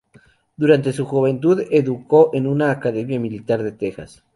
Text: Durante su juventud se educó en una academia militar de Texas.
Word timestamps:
Durante 0.57 0.93
su 0.93 1.05
juventud 1.05 1.59
se 1.59 1.77
educó 1.77 2.31
en 2.33 2.47
una 2.47 2.71
academia 2.71 3.19
militar 3.19 3.61
de 3.61 3.71
Texas. 3.73 4.23